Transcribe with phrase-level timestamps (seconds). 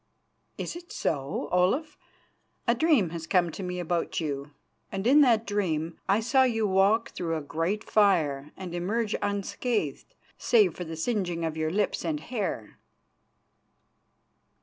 [0.57, 1.47] "Is it so?
[1.51, 1.95] Olaf,
[2.67, 4.49] a dream has come to me about you,
[4.91, 10.15] and in that dream I saw you walk through a great fire and emerge unscathed,
[10.39, 12.79] save for the singeing of your lips and hair."